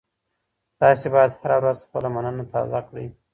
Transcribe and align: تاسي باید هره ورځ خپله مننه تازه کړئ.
تاسي 0.79 1.07
باید 1.15 1.31
هره 1.41 1.57
ورځ 1.61 1.77
خپله 1.87 2.07
مننه 2.15 2.43
تازه 2.53 2.79
کړئ. 2.87 3.07